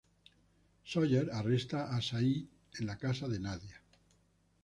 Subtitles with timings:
[0.83, 3.81] Sawyer arresta a sayid en la casa de Nadia.